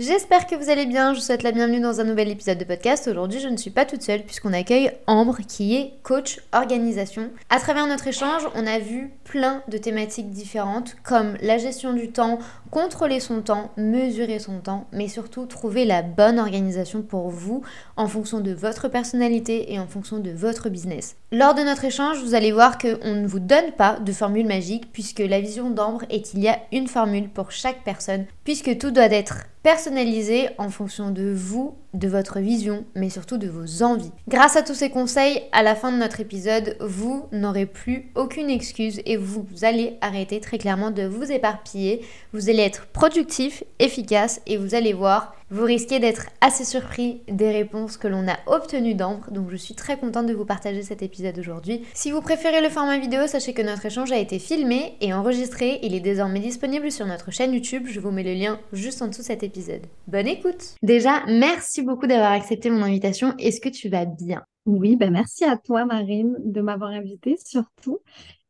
[0.00, 2.64] J'espère que vous allez bien, je vous souhaite la bienvenue dans un nouvel épisode de
[2.64, 3.06] podcast.
[3.06, 7.28] Aujourd'hui je ne suis pas toute seule puisqu'on accueille Ambre qui est coach organisation.
[7.50, 12.12] À travers notre échange on a vu plein de thématiques différentes comme la gestion du
[12.12, 12.38] temps,
[12.70, 17.62] contrôler son temps, mesurer son temps, mais surtout trouver la bonne organisation pour vous
[17.98, 21.16] en fonction de votre personnalité et en fonction de votre business.
[21.30, 24.90] Lors de notre échange, vous allez voir qu'on ne vous donne pas de formule magique
[24.92, 28.90] puisque la vision d'Ambre est qu'il y a une formule pour chaque personne puisque tout
[28.90, 34.12] doit être personnalisé en fonction de vous, de votre vision, mais surtout de vos envies.
[34.28, 38.50] Grâce à tous ces conseils, à la fin de notre épisode, vous n'aurez plus aucune
[38.50, 42.02] excuse et vous allez arrêter très clairement de vous éparpiller.
[42.32, 47.50] Vous allez être productif, efficace et vous allez voir, vous risquez d'être assez surpris des
[47.50, 51.02] réponses que l'on a obtenues d'Ambre, donc je suis très contente de vous partager cet
[51.02, 51.82] épisode aujourd'hui.
[51.92, 55.80] Si vous préférez le format vidéo, sachez que notre échange a été filmé et enregistré,
[55.82, 59.08] il est désormais disponible sur notre chaîne YouTube, je vous mets le lien juste en
[59.08, 59.86] dessous de cet épisode.
[60.06, 64.44] Bonne écoute Déjà, merci beaucoup d'avoir accepté mon invitation, est-ce que tu vas bien?
[64.66, 67.98] Oui, ben merci à toi Marine de m'avoir invitée surtout.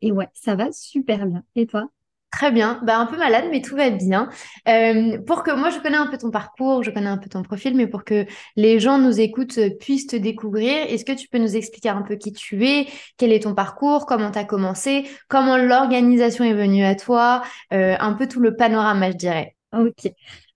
[0.02, 1.44] Et ouais, ça va super bien.
[1.56, 1.88] Et toi?
[2.30, 4.28] Très bien, bah, un peu malade, mais tout va bien.
[4.68, 7.42] Euh, pour que moi, je connais un peu ton parcours, je connais un peu ton
[7.42, 11.26] profil, mais pour que les gens nous écoutent, euh, puissent te découvrir, est-ce que tu
[11.28, 14.44] peux nous expliquer un peu qui tu es, quel est ton parcours, comment tu as
[14.44, 19.56] commencé, comment l'organisation est venue à toi, euh, un peu tout le panorama, je dirais?
[19.72, 20.12] Ok.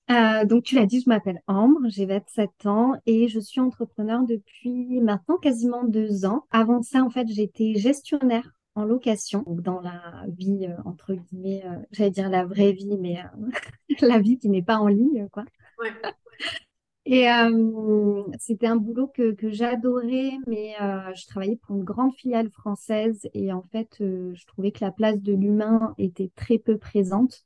[0.09, 5.01] Donc, tu l'as dit, je m'appelle Ambre, j'ai 27 ans et je suis entrepreneur depuis
[5.01, 6.45] maintenant quasiment deux ans.
[6.51, 11.63] Avant ça, en fait, j'étais gestionnaire en location, donc dans la vie, euh, entre guillemets,
[11.65, 13.51] euh, j'allais dire la vraie vie, mais euh,
[14.01, 15.45] la vie qui n'est pas en ligne, quoi.
[17.07, 17.27] Et
[18.39, 20.75] c'était un boulot que, que j'adorais, mais
[21.15, 25.21] je travaillais pour une grande filiale française et en fait, je trouvais que la place
[25.21, 27.45] de l'humain était très peu présente.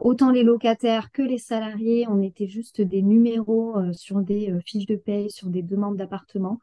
[0.00, 4.96] Autant les locataires que les salariés, on était juste des numéros sur des fiches de
[4.96, 6.58] paye, sur des demandes d'appartement.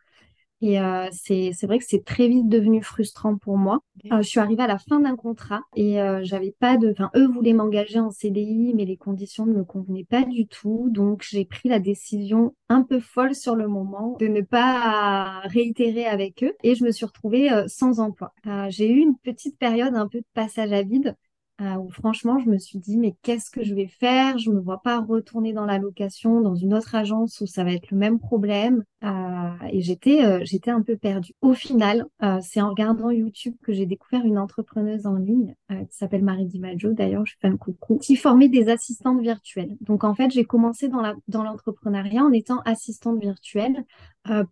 [0.61, 3.79] Et euh, c'est vrai que c'est très vite devenu frustrant pour moi.
[4.11, 6.91] Euh, je suis arrivée à la fin d'un contrat et euh, j'avais pas de.
[6.91, 10.89] Enfin, eux voulaient m'engager en CDI, mais les conditions ne me convenaient pas du tout.
[10.89, 16.05] Donc, j'ai pris la décision un peu folle sur le moment de ne pas réitérer
[16.05, 18.33] avec eux et je me suis retrouvée euh, sans emploi.
[18.45, 21.15] Euh, j'ai eu une petite période un peu de passage à vide
[21.61, 24.37] euh, où franchement, je me suis dit, mais qu'est-ce que je vais faire?
[24.37, 27.73] Je me vois pas retourner dans la location, dans une autre agence où ça va
[27.73, 28.83] être le même problème.
[29.03, 31.33] Euh, et j'étais, euh, j'étais un peu perdue.
[31.41, 32.05] Au final,
[32.41, 36.93] c'est en regardant YouTube que j'ai découvert une entrepreneuse en ligne qui s'appelle Marie DiMaggio.
[36.93, 37.97] D'ailleurs, je fais un coucou.
[37.97, 39.77] Qui formait des assistantes virtuelles.
[39.81, 43.85] Donc en fait, j'ai commencé dans la dans l'entrepreneuriat en étant assistante virtuelle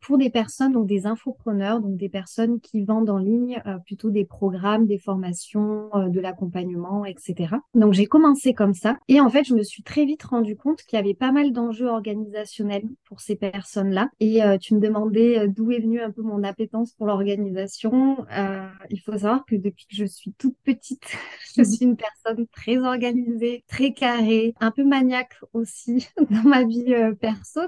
[0.01, 4.25] pour des personnes, donc des infopreneurs, donc des personnes qui vendent en ligne plutôt des
[4.25, 7.55] programmes, des formations, de l'accompagnement etc.
[7.73, 8.97] Donc j'ai commencé comme ça.
[9.07, 11.51] Et en fait, je me suis très vite rendu compte qu'il y avait pas mal
[11.51, 14.09] d'enjeux organisationnels pour ces personnes-là.
[14.19, 18.25] Et euh, tu me demandais euh, d'où est venue un peu mon appétence pour l'organisation.
[18.37, 21.05] Euh, il faut savoir que depuis que je suis toute petite,
[21.57, 26.93] je suis une personne très organisée, très carrée, un peu maniaque aussi dans ma vie
[27.19, 27.61] perso.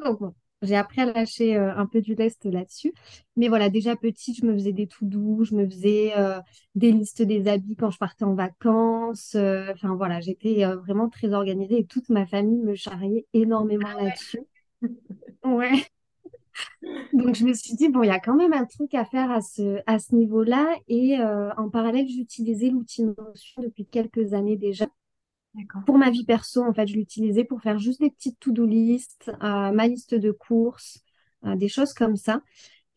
[0.62, 2.94] J'ai appris à lâcher euh, un peu du lest là-dessus.
[3.36, 6.40] Mais voilà, déjà petite, je me faisais des tout doux, je me faisais euh,
[6.76, 9.36] des listes des habits quand je partais en vacances.
[9.36, 14.04] Euh, enfin voilà, j'étais vraiment très organisée et toute ma famille me charriait énormément ah
[14.04, 14.42] là-dessus.
[15.46, 15.86] ouais.
[17.14, 19.32] Donc je me suis dit, bon, il y a quand même un truc à faire
[19.32, 20.76] à ce, à ce niveau-là.
[20.90, 21.18] Et
[21.58, 24.88] en parallèle, j'utilisais l'outil Notion depuis quelques années déjà.
[25.86, 29.32] Pour ma vie perso, en fait, je l'utilisais pour faire juste des petites to-do list,
[29.42, 31.00] euh, ma liste de courses,
[31.46, 32.42] euh, des choses comme ça.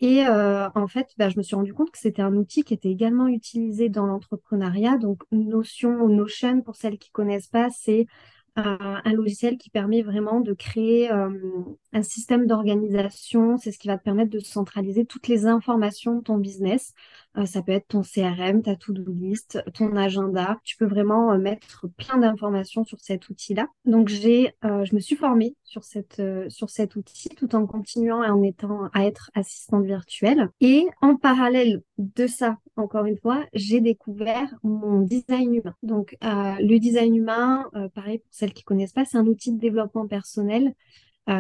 [0.01, 2.75] Et euh, en fait, bah, je me suis rendu compte que c'était un outil qui
[2.75, 4.99] était également utilisé dans l'entrepreneuriat.
[4.99, 8.07] Donc, Notion ou Notion, pour celles qui connaissent pas, c'est
[8.55, 13.57] un logiciel qui permet vraiment de créer un système d'organisation.
[13.57, 16.93] C'est ce qui va te permettre de centraliser toutes les informations de ton business.
[17.39, 20.59] Euh, ça peut être ton CRM, ta to-do list, ton agenda.
[20.65, 23.69] Tu peux vraiment euh, mettre plein d'informations sur cet outil-là.
[23.85, 28.23] Donc j'ai, euh, je me suis formée sur cette sur cet outil tout en continuant
[28.23, 30.51] et en étant à être assistante virtuelle.
[30.61, 35.75] Et en parallèle de ça, encore une fois, j'ai découvert mon design humain.
[35.83, 37.65] Donc le design humain,
[37.95, 40.75] pareil pour celles qui connaissent pas, c'est un outil de développement personnel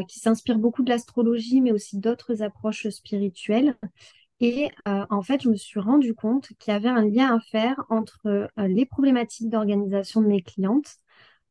[0.08, 3.76] qui s'inspire beaucoup de l'astrologie, mais aussi d'autres approches spirituelles
[4.42, 7.84] Et en fait, je me suis rendu compte qu'il y avait un lien à faire
[7.88, 10.98] entre les problématiques d'organisation de mes clientes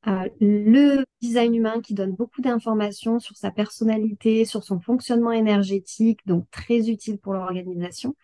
[0.05, 6.49] le design humain qui donne beaucoup d'informations sur sa personnalité, sur son fonctionnement énergétique, donc
[6.51, 8.15] très utile pour l'organisation,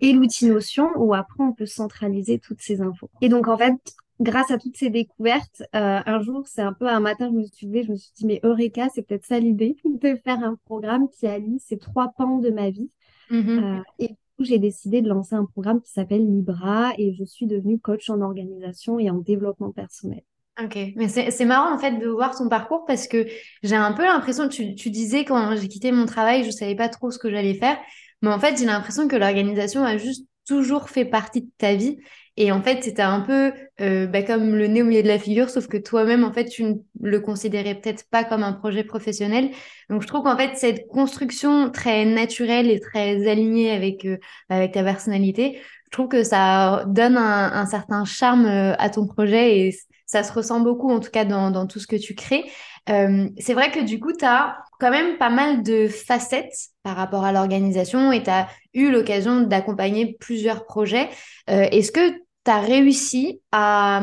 [0.00, 3.10] et l'outil Notion où après on peut centraliser toutes ces infos.
[3.20, 3.74] Et donc en fait,
[4.20, 7.44] grâce à toutes ces découvertes, euh, un jour, c'est un peu un matin, je me
[7.44, 10.56] suis levée, je me suis dit, mais Eureka, c'est peut-être ça l'idée, de faire un
[10.66, 12.90] programme qui allie ces trois pans de ma vie.
[13.30, 17.14] Mmh euh, et du coup, j'ai décidé de lancer un programme qui s'appelle Libra et
[17.14, 20.22] je suis devenue coach en organisation et en développement personnel.
[20.62, 23.26] Ok, mais c'est marrant en fait de voir ton parcours parce que
[23.64, 26.88] j'ai un peu l'impression, tu, tu disais quand j'ai quitté mon travail, je savais pas
[26.88, 27.76] trop ce que j'allais faire,
[28.22, 31.98] mais en fait j'ai l'impression que l'organisation a juste toujours fait partie de ta vie
[32.36, 35.18] et en fait c'était un peu euh, bah, comme le nez au milieu de la
[35.18, 38.84] figure, sauf que toi-même en fait tu ne le considérais peut-être pas comme un projet
[38.84, 39.50] professionnel.
[39.90, 44.72] Donc je trouve qu'en fait cette construction très naturelle et très alignée avec euh, avec
[44.72, 49.58] ta personnalité, je trouve que ça donne un, un certain charme euh, à ton projet
[49.58, 49.74] et
[50.06, 52.44] ça se ressent beaucoup, en tout cas, dans, tout ce que tu crées.
[52.88, 56.96] Euh, c'est vrai que du coup, tu as quand même pas mal de facettes par
[56.96, 61.08] rapport à l'organisation et tu as eu l'occasion d'accompagner plusieurs projets.
[61.48, 64.02] Euh, est-ce que tu as réussi à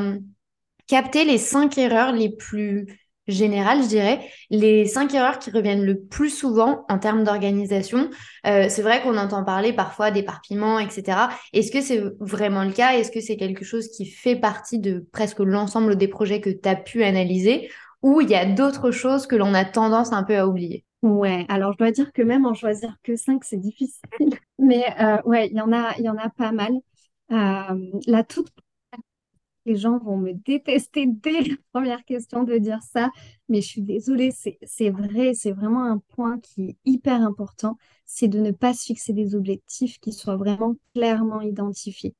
[0.87, 2.87] capter les cinq erreurs les plus
[3.27, 8.09] générale, je dirais, les cinq erreurs qui reviennent le plus souvent en termes d'organisation.
[8.45, 11.29] Euh, c'est vrai qu'on entend parler parfois d'éparpillement, etc.
[11.53, 12.93] Est-ce que c'est vraiment le cas?
[12.93, 16.67] Est-ce que c'est quelque chose qui fait partie de presque l'ensemble des projets que tu
[16.67, 17.69] as pu analyser?
[18.01, 20.83] Ou il y a d'autres choses que l'on a tendance un peu à oublier?
[21.03, 24.01] Ouais, alors je dois dire que même en choisir que cinq, c'est difficile.
[24.59, 26.71] Mais euh, ouais, il y en a, il y en a pas mal.
[27.31, 28.51] Euh, la toute
[29.65, 33.11] les gens vont me détester dès la première question de dire ça,
[33.49, 38.27] mais je suis désolée, c'est vrai, c'est vraiment un point qui est hyper important, c'est
[38.27, 42.15] de ne pas se fixer des objectifs qui soient vraiment clairement identifiés.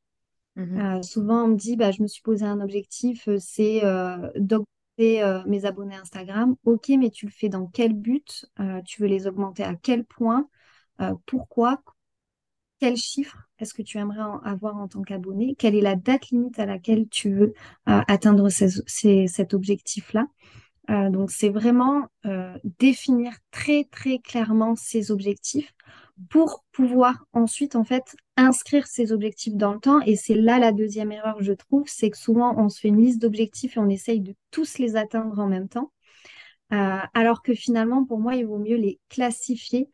[0.58, 3.84] Mmh euh, souvent, on me dit, bah, je me suis posé un objectif, euh, c'est
[3.86, 4.68] euh, d'augmenter
[5.48, 6.56] mes abonnés Instagram.
[6.64, 8.46] Ok, mais tu le fais dans quel but?
[8.86, 10.48] Tu veux les augmenter à quel point?
[11.26, 11.82] Pourquoi?
[12.82, 15.56] Quel chiffre est-ce que tu aimerais avoir en tant qu'abonné?
[15.56, 17.54] Quelle est la date limite à laquelle tu veux
[17.88, 20.26] euh, atteindre cet objectif-là?
[20.90, 25.72] Euh, Donc, c'est vraiment euh, définir très, très clairement ces objectifs
[26.32, 30.02] pour pouvoir ensuite, en fait, inscrire ces objectifs dans le temps.
[30.08, 33.04] Et c'est là la deuxième erreur, je trouve, c'est que souvent, on se fait une
[33.04, 35.92] liste d'objectifs et on essaye de tous les atteindre en même temps.
[36.72, 39.90] alors que finalement, pour moi, il vaut mieux les classifier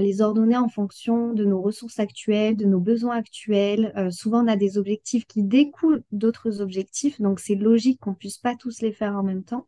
[0.00, 3.92] les ordonner en fonction de nos ressources actuelles, de nos besoins actuels.
[3.96, 8.38] Euh, souvent, on a des objectifs qui découlent d'autres objectifs, donc c'est logique qu'on puisse
[8.38, 9.66] pas tous les faire en même temps.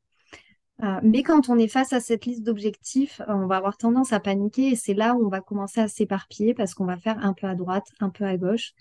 [0.83, 4.21] Euh, mais quand on est face à cette liste d'objectifs, on va avoir tendance à
[4.21, 7.35] paniquer et c'est là où on va commencer à s'éparpiller parce qu'on va faire un
[7.35, 8.73] peu à droite, un peu à gauche.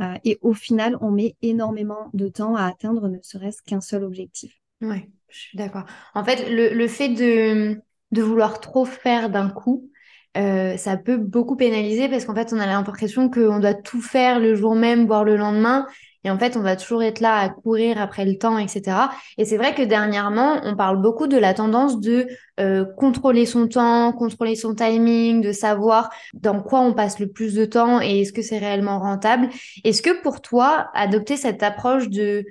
[0.00, 4.02] Euh, et au final, on met énormément de temps à atteindre ne serait-ce qu'un seul
[4.02, 4.60] objectif.
[4.80, 5.84] Oui, je suis d'accord.
[6.14, 9.88] En fait, le, fait de vouloir trop faire d'un coup,
[10.36, 14.40] euh, ça peut beaucoup pénaliser parce qu'en fait, on a l'impression qu'on doit tout faire
[14.40, 15.86] le jour même, voire le lendemain.
[16.24, 18.96] Et en fait, on va toujours être là à courir après le temps, etc.
[19.36, 22.26] Et c'est vrai que dernièrement, on parle beaucoup de la tendance de
[22.60, 27.54] euh, contrôler son temps, contrôler son timing, de savoir dans quoi on passe le plus
[27.54, 29.50] de temps et est-ce que c'est réellement rentable.
[29.84, 32.46] Est-ce que pour toi, adopter cette approche de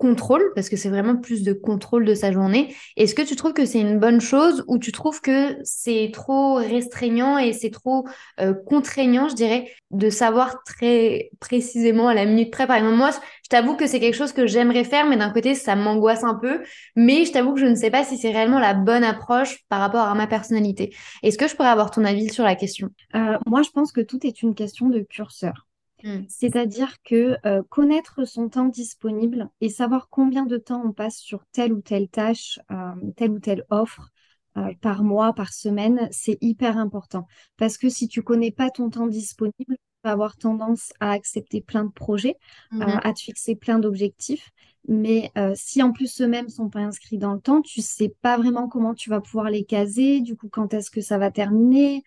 [0.00, 2.74] contrôle, parce que c'est vraiment plus de contrôle de sa journée.
[2.96, 6.54] Est-ce que tu trouves que c'est une bonne chose ou tu trouves que c'est trop
[6.54, 8.06] restreignant et c'est trop
[8.40, 12.66] euh, contraignant, je dirais, de savoir très précisément à la minute près?
[12.66, 15.54] Par exemple, moi, je t'avoue que c'est quelque chose que j'aimerais faire, mais d'un côté,
[15.54, 16.62] ça m'angoisse un peu.
[16.96, 19.80] Mais je t'avoue que je ne sais pas si c'est réellement la bonne approche par
[19.80, 20.94] rapport à ma personnalité.
[21.22, 22.88] Est-ce que je pourrais avoir ton avis sur la question?
[23.14, 25.66] Euh, Moi, je pense que tout est une question de curseur.
[26.02, 26.20] Mm.
[26.28, 31.44] C'est-à-dire que euh, connaître son temps disponible et savoir combien de temps on passe sur
[31.52, 34.10] telle ou telle tâche, euh, telle ou telle offre
[34.56, 37.26] euh, par mois, par semaine, c'est hyper important.
[37.56, 41.84] Parce que si tu connais pas ton temps disponible, vas avoir tendance à accepter plein
[41.84, 42.36] de projets,
[42.72, 43.00] mm-hmm.
[43.04, 44.50] à te fixer plein d'objectifs.
[44.88, 48.36] Mais euh, si en plus ceux-mêmes sont pas inscrits dans le temps, tu sais pas
[48.36, 52.02] vraiment comment tu vas pouvoir les caser, du coup quand est-ce que ça va terminer?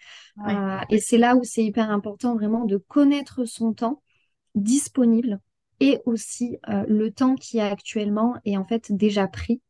[0.48, 4.02] Euh, et c'est là où c'est hyper important vraiment de connaître son temps
[4.56, 5.40] disponible
[5.80, 9.62] et aussi euh, le temps qui est actuellement est en fait déjà pris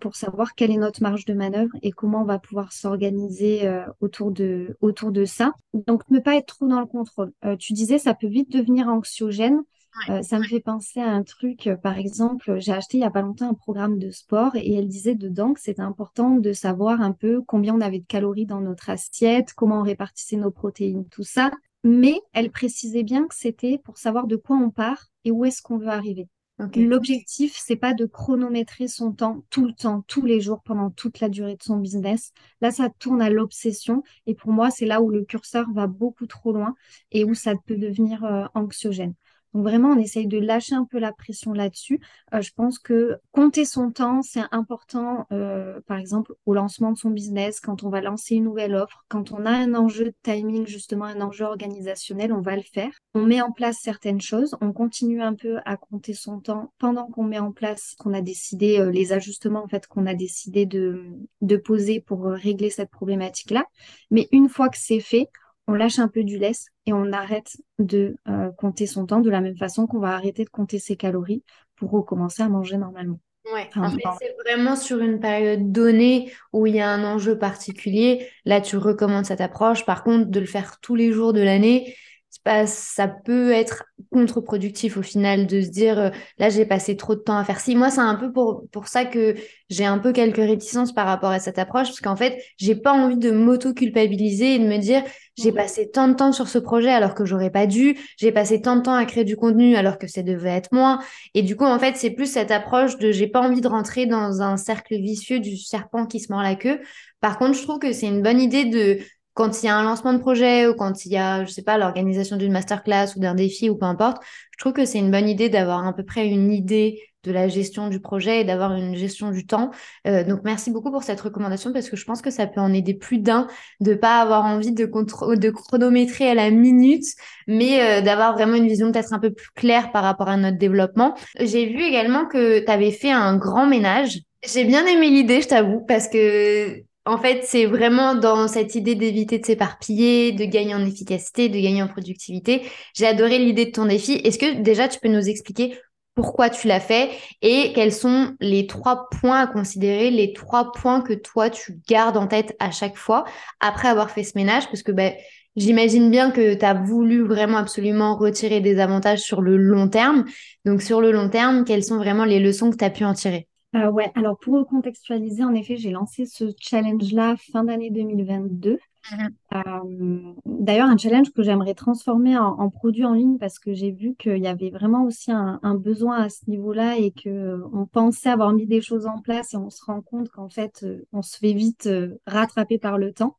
[0.00, 3.68] pour savoir quelle est notre marge de manœuvre et comment on va pouvoir s'organiser
[3.98, 5.54] autour, de, autour de ça.
[5.74, 7.32] Donc ne pas être trop dans le contrôle.
[7.58, 9.60] tu disais ça peut vite devenir anxiogène.
[10.08, 13.06] Euh, ça me fait penser à un truc, euh, par exemple, j'ai acheté il n'y
[13.06, 16.52] a pas longtemps un programme de sport et elle disait dedans que c'était important de
[16.52, 20.50] savoir un peu combien on avait de calories dans notre assiette, comment on répartissait nos
[20.50, 21.50] protéines, tout ça.
[21.84, 25.60] mais elle précisait bien que c'était pour savoir de quoi on part et où est-ce
[25.62, 26.28] qu'on veut arriver.
[26.76, 31.18] L'objectif, c'est pas de chronométrer son temps tout le temps, tous les jours, pendant toute
[31.20, 32.32] la durée de son business.
[32.60, 34.02] Là, ça tourne à l'obsession.
[34.26, 36.74] Et pour moi, c'est là où le curseur va beaucoup trop loin
[37.10, 39.14] et où ça peut devenir euh, anxiogène.
[39.54, 42.00] Donc vraiment, on essaye de lâcher un peu la pression là-dessus.
[42.34, 46.98] Euh, je pense que compter son temps, c'est important, euh, par exemple, au lancement de
[46.98, 50.14] son business, quand on va lancer une nouvelle offre, quand on a un enjeu de
[50.22, 52.90] timing, justement, un enjeu organisationnel, on va le faire.
[53.14, 57.06] On met en place certaines choses, on continue un peu à compter son temps pendant
[57.06, 60.64] qu'on met en place, qu'on a décidé, euh, les ajustements, en fait, qu'on a décidé
[60.64, 61.04] de,
[61.42, 63.66] de poser pour régler cette problématique-là.
[64.10, 65.28] Mais une fois que c'est fait,
[65.66, 69.30] on lâche un peu du laisse et on arrête de euh, compter son temps de
[69.30, 71.42] la même façon qu'on va arrêter de compter ses calories
[71.76, 73.20] pour recommencer à manger normalement.
[73.52, 77.36] Ouais, en fait, c'est vraiment sur une période donnée où il y a un enjeu
[77.36, 78.28] particulier.
[78.44, 79.84] Là, tu recommences cette approche.
[79.84, 81.96] Par contre, de le faire tous les jours de l'année,
[82.40, 87.14] pas, ça peut être contre-productif au final de se dire euh, là j'ai passé trop
[87.14, 87.76] de temps à faire ci.
[87.76, 89.34] Moi c'est un peu pour, pour ça que
[89.70, 92.92] j'ai un peu quelques réticences par rapport à cette approche parce qu'en fait j'ai pas
[92.92, 95.02] envie de m'auto-culpabiliser et de me dire
[95.36, 98.60] j'ai passé tant de temps sur ce projet alors que j'aurais pas dû, j'ai passé
[98.60, 101.00] tant de temps à créer du contenu alors que ça devait être moins.
[101.34, 104.06] Et du coup en fait c'est plus cette approche de j'ai pas envie de rentrer
[104.06, 106.80] dans un cercle vicieux du serpent qui se mord la queue.
[107.20, 108.98] Par contre je trouve que c'est une bonne idée de
[109.34, 111.62] quand il y a un lancement de projet ou quand il y a, je sais
[111.62, 114.22] pas, l'organisation d'une masterclass ou d'un défi ou peu importe,
[114.52, 117.48] je trouve que c'est une bonne idée d'avoir à peu près une idée de la
[117.48, 119.70] gestion du projet et d'avoir une gestion du temps.
[120.06, 122.72] Euh, donc merci beaucoup pour cette recommandation parce que je pense que ça peut en
[122.72, 123.46] aider plus d'un
[123.80, 127.04] de pas avoir envie de, de chronométrer à la minute,
[127.46, 130.58] mais euh, d'avoir vraiment une vision peut-être un peu plus claire par rapport à notre
[130.58, 131.14] développement.
[131.38, 134.18] J'ai vu également que tu avais fait un grand ménage.
[134.44, 138.94] J'ai bien aimé l'idée, je t'avoue, parce que en fait, c'est vraiment dans cette idée
[138.94, 142.62] d'éviter de s'éparpiller, de gagner en efficacité, de gagner en productivité.
[142.94, 144.12] J'ai adoré l'idée de ton défi.
[144.12, 145.76] Est-ce que déjà tu peux nous expliquer
[146.14, 151.00] pourquoi tu l'as fait et quels sont les trois points à considérer, les trois points
[151.00, 153.24] que toi tu gardes en tête à chaque fois
[153.60, 154.66] après avoir fait ce ménage?
[154.66, 155.14] Parce que ben,
[155.56, 160.24] j'imagine bien que tu as voulu vraiment absolument retirer des avantages sur le long terme.
[160.64, 163.14] Donc sur le long terme, quelles sont vraiment les leçons que tu as pu en
[163.14, 163.48] tirer?
[163.74, 168.78] Euh, ouais, alors pour recontextualiser, en effet, j'ai lancé ce challenge-là fin d'année 2022.
[169.10, 169.30] Mhm.
[169.54, 174.14] Euh, d'ailleurs, un challenge que j'aimerais transformer en, produit en ligne parce que j'ai vu
[174.16, 178.66] qu'il y avait vraiment aussi un, besoin à ce niveau-là et qu'on pensait avoir mis
[178.66, 181.54] des choses en place et on se rend compte qu'en fait, euh, on se fait
[181.54, 181.88] vite
[182.26, 183.38] rattraper par le temps.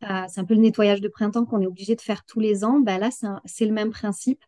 [0.00, 2.80] c'est un peu le nettoyage de printemps qu'on est obligé de faire tous les ans.
[2.80, 3.10] Bah, là,
[3.44, 4.42] c'est le même principe.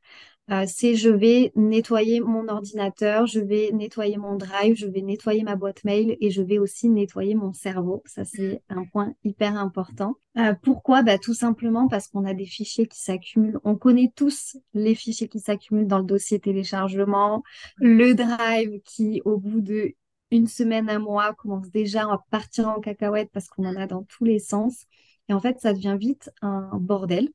[0.51, 5.45] Euh, c'est je vais nettoyer mon ordinateur, je vais nettoyer mon drive, je vais nettoyer
[5.45, 8.03] ma boîte mail et je vais aussi nettoyer mon cerveau.
[8.07, 10.17] Ça, c'est un point hyper important.
[10.37, 11.03] Euh, pourquoi?
[11.03, 13.61] Bah, Tout simplement parce qu'on a des fichiers qui s'accumulent.
[13.63, 17.45] On connaît tous les fichiers qui s'accumulent dans le dossier téléchargement,
[17.77, 19.95] le drive qui, au bout de
[20.33, 24.03] une semaine, un mois, commence déjà à partir en cacahuète parce qu'on en a dans
[24.03, 24.87] tous les sens.
[25.29, 27.29] Et en fait, ça devient vite un bordel.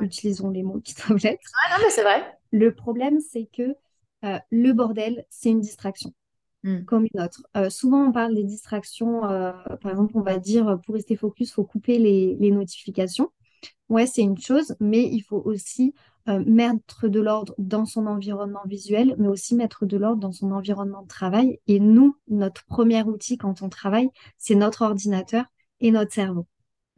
[0.00, 1.48] Utilisons les mots qui doivent être.
[1.64, 2.39] Ah non, mais c'est vrai.
[2.52, 3.74] Le problème, c'est que
[4.24, 6.12] euh, le bordel, c'est une distraction.
[6.62, 6.84] Hmm.
[6.84, 7.42] comme une autre.
[7.56, 9.24] Euh, souvent, on parle des distractions.
[9.24, 13.30] Euh, par exemple, on va dire pour rester focus, il faut couper les, notifications.
[13.88, 15.94] Ouais, c'est une chose, mais il faut aussi
[16.46, 21.02] mettre de l'ordre dans son environnement visuel, mais aussi mettre de l'ordre dans son environnement
[21.02, 21.58] de travail.
[21.66, 25.46] Et nous, notre premier outil quand on travaille, c'est notre ordinateur
[25.80, 26.46] et notre cerveau.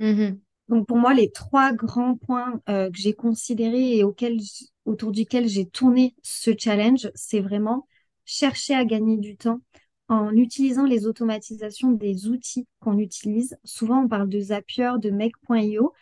[0.01, 0.39] Mm-hmm.
[0.69, 4.41] Donc pour moi, les trois grands points que j'ai considérés et auxquels
[4.85, 7.87] autour duquel j'ai tourné ce challenge, c'est vraiment
[8.25, 9.61] chercher à gagner du temps
[10.09, 13.57] en utilisant les automatisations des outils qu'on utilise.
[13.65, 15.93] Souvent, on parle de Zapier, de Make.io,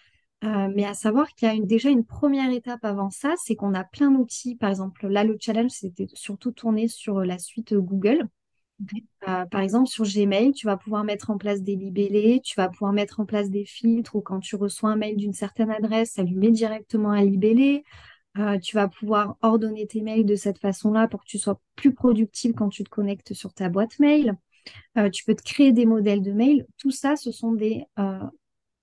[0.43, 3.75] euh, mais à savoir qu'il y a déjà une première étape avant ça, c'est qu'on
[3.75, 4.57] a plein d'outils.
[4.57, 8.29] Par exemple, là, le challenge, c'était surtout tourné sur la suite Google.
[9.29, 12.69] Euh, par exemple, sur Gmail, tu vas pouvoir mettre en place des libellés, tu vas
[12.69, 16.13] pouvoir mettre en place des filtres ou quand tu reçois un mail d'une certaine adresse,
[16.13, 17.85] ça lui met directement un libellé.
[18.39, 21.93] Euh, tu vas pouvoir ordonner tes mails de cette façon-là pour que tu sois plus
[21.93, 24.37] productif quand tu te connectes sur ta boîte mail.
[24.99, 26.67] Euh, tu peux te créer des modèles de mail.
[26.79, 28.19] Tout ça, ce sont des, euh,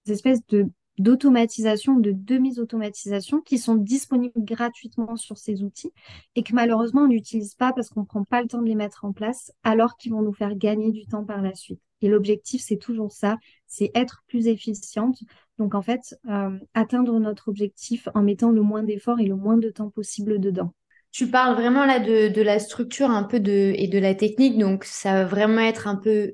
[0.07, 5.91] espèces de d'automatisation, de demi-automatisation qui sont disponibles gratuitement sur ces outils
[6.35, 8.73] et que malheureusement on n'utilise pas parce qu'on ne prend pas le temps de les
[8.73, 11.86] mettre en place alors qu'ils vont nous faire gagner du temps par la suite.
[12.01, 15.19] Et l'objectif, c'est toujours ça, c'est être plus efficiente,
[15.57, 19.57] donc en fait, euh, atteindre notre objectif en mettant le moins d'efforts et le moins
[19.57, 20.73] de temps possible dedans.
[21.11, 24.83] Tu parles vraiment là de, la structure un peu de, et de la technique, donc
[24.83, 26.33] ça va vraiment être un peu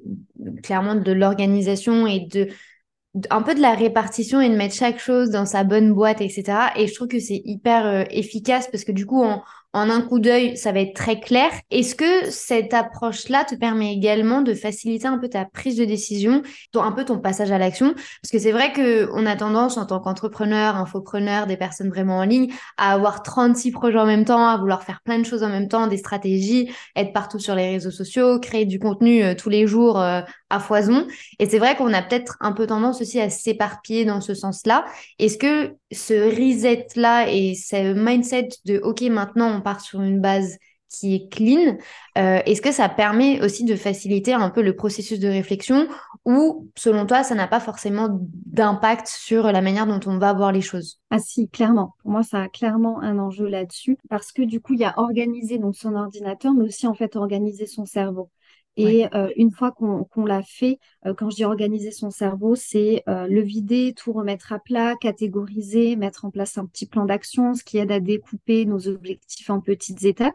[0.62, 2.50] clairement de l'organisation et de
[3.30, 6.72] un peu de la répartition et de mettre chaque chose dans sa bonne boîte, etc.
[6.76, 10.02] Et je trouve que c'est hyper euh, efficace parce que du coup, en, en un
[10.02, 11.50] coup d'œil, ça va être très clair.
[11.72, 16.44] Est-ce que cette approche-là te permet également de faciliter un peu ta prise de décision,
[16.72, 17.94] ton, un peu ton passage à l'action?
[17.94, 22.18] Parce que c'est vrai que on a tendance en tant qu'entrepreneur, infopreneur, des personnes vraiment
[22.18, 25.44] en ligne, à avoir 36 projets en même temps, à vouloir faire plein de choses
[25.44, 29.34] en même temps, des stratégies, être partout sur les réseaux sociaux, créer du contenu euh,
[29.34, 31.08] tous les jours euh, à foison.
[31.40, 34.86] Et c'est vrai qu'on a peut-être un peu tendance aussi à s'éparpiller dans ce sens-là.
[35.18, 40.58] Est-ce que ce reset-là et ce mindset de OK, maintenant on part sur une base
[40.90, 41.78] qui est clean,
[42.18, 45.88] euh, est-ce que ça permet aussi de faciliter un peu le processus de réflexion
[46.26, 48.08] ou, selon toi, ça n'a pas forcément
[48.46, 51.02] d'impact sur la manière dont on va voir les choses?
[51.10, 51.96] Ah si, clairement.
[52.02, 54.94] Pour moi, ça a clairement un enjeu là-dessus parce que du coup, il y a
[54.98, 58.30] organiser donc son ordinateur, mais aussi en fait organiser son cerveau.
[58.76, 63.04] Et euh, une fois qu'on l'a fait, euh, quand je dis organiser son cerveau, c'est
[63.08, 67.54] euh, le vider, tout remettre à plat, catégoriser, mettre en place un petit plan d'action,
[67.54, 70.34] ce qui aide à découper nos objectifs en petites étapes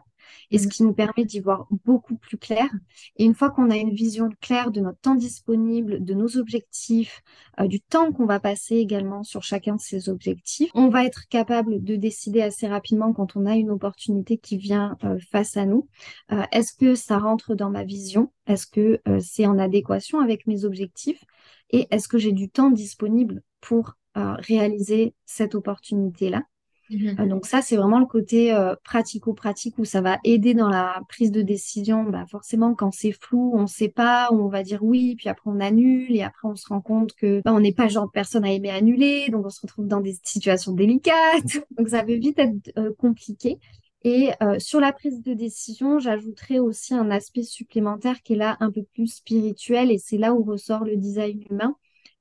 [0.51, 0.69] et ce mm.
[0.69, 2.69] qui nous permet d'y voir beaucoup plus clair.
[3.17, 7.21] Et une fois qu'on a une vision claire de notre temps disponible, de nos objectifs,
[7.59, 11.27] euh, du temps qu'on va passer également sur chacun de ces objectifs, on va être
[11.29, 15.65] capable de décider assez rapidement quand on a une opportunité qui vient euh, face à
[15.65, 15.87] nous.
[16.31, 18.31] Euh, est-ce que ça rentre dans ma vision?
[18.47, 21.23] Est-ce que c'est en adéquation avec mes objectifs?
[21.69, 26.43] Et est-ce que j'ai du temps disponible pour réaliser cette opportunité-là?
[26.89, 27.15] Mhm.
[27.19, 31.01] Euh, donc ça, c'est vraiment le côté euh, pratico-pratique où ça va aider dans la
[31.07, 32.03] prise de décision.
[32.03, 35.49] Bah, forcément, quand c'est flou, on ne sait pas, on va dire oui, puis après
[35.49, 38.07] on annule, et après on se rend compte que bah, on n'est pas le genre
[38.07, 41.13] de personne à aimer annuler, donc on se retrouve dans des situations délicates.
[41.77, 43.59] Donc ça peut vite être euh, compliqué.
[44.03, 44.29] Et
[44.59, 48.81] sur la prise de décision, j'ajouterais aussi un aspect supplémentaire qui est là un peu
[48.93, 51.75] plus spirituel, et c'est là où ressort le design humain.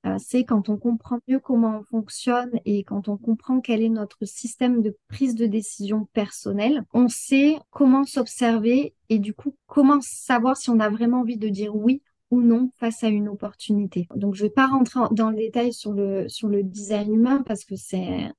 [0.08, 3.88] Euh, c'est quand on comprend mieux comment on fonctionne et quand on comprend quel est
[3.88, 10.00] notre système de prise de décision personnelle, on sait comment s'observer et du coup comment
[10.00, 14.06] savoir si on a vraiment envie de dire oui ou non face à une opportunité.
[14.14, 17.42] Donc je ne vais pas rentrer dans le détail sur le, sur le design humain
[17.46, 18.30] parce que c'est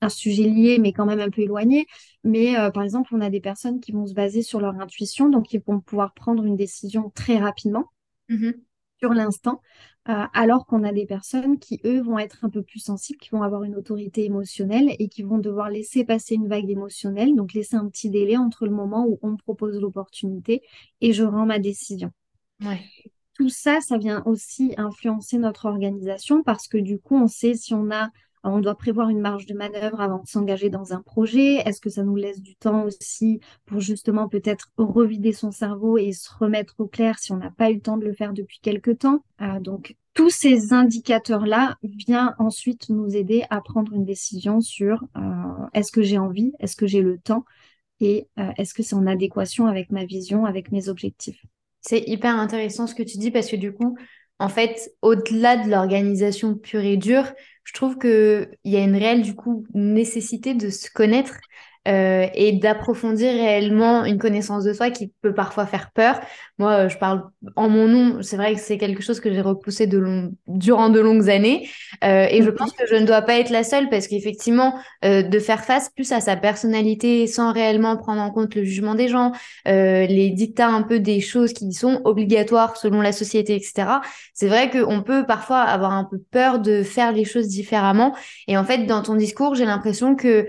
[0.00, 1.86] un sujet lié mais quand même un peu éloigné.
[2.24, 5.28] Mais euh, par exemple, on a des personnes qui vont se baser sur leur intuition,
[5.28, 7.86] donc ils vont pouvoir prendre une décision très rapidement.
[8.28, 8.50] Mmh
[8.98, 9.60] sur l'instant,
[10.08, 13.30] euh, alors qu'on a des personnes qui, eux, vont être un peu plus sensibles, qui
[13.30, 17.52] vont avoir une autorité émotionnelle et qui vont devoir laisser passer une vague émotionnelle, donc
[17.52, 20.62] laisser un petit délai entre le moment où on me propose l'opportunité
[21.00, 22.10] et je rends ma décision.
[23.34, 27.72] Tout ça, ça vient aussi influencer notre organisation parce que du coup, on sait si
[27.74, 28.10] on a
[28.50, 31.56] on doit prévoir une marge de manœuvre avant de s'engager dans un projet.
[31.66, 36.12] Est-ce que ça nous laisse du temps aussi pour justement peut-être revider son cerveau et
[36.12, 38.58] se remettre au clair si on n'a pas eu le temps de le faire depuis
[38.60, 39.24] quelque temps?
[39.40, 45.20] Euh, Donc tous ces indicateurs-là viennent ensuite nous aider à prendre une décision sur euh,
[45.74, 47.44] est-ce que j'ai envie, est-ce que j'ai le temps
[48.00, 51.44] et euh, est-ce que c'est en adéquation avec ma vision, avec mes objectifs?
[51.80, 53.96] C'est hyper intéressant ce que tu dis parce que du coup,
[54.38, 57.32] en fait, au-delà de l'organisation pure et dure,
[57.64, 61.34] je trouve qu'il y a une réelle, du coup, nécessité de se connaître
[61.88, 66.20] euh, et d'approfondir réellement une connaissance de soi qui peut parfois faire peur.
[66.58, 67.24] Moi, euh, je parle
[67.56, 70.32] en mon nom, c'est vrai que c'est quelque chose que j'ai repoussé de long...
[70.46, 71.68] durant de longues années
[72.04, 75.38] euh, et je pense que je ne dois pas être la seule parce qu'effectivement, de
[75.38, 79.32] faire face plus à sa personnalité sans réellement prendre en compte le jugement des gens,
[79.64, 84.00] les dictats un peu des choses qui sont obligatoires selon la société, etc.
[84.34, 88.14] C'est vrai qu'on peut parfois avoir un peu peur de faire les choses différemment
[88.46, 90.48] et en fait, dans ton discours, j'ai l'impression que